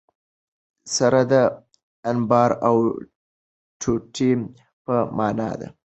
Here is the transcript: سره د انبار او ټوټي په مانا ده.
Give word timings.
سره 0.95 1.21
د 1.31 1.33
انبار 2.09 2.51
او 2.67 2.75
ټوټي 3.81 4.31
په 4.85 4.95
مانا 5.17 5.51
ده. 5.59 5.67